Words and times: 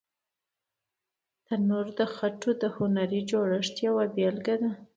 تنور 1.45 1.85
د 1.99 2.01
خټو 2.15 2.49
د 2.61 2.63
هنري 2.75 3.21
جوړښت 3.31 3.75
یوه 3.87 4.03
بېلګه 4.15 4.55
ده 4.61 4.71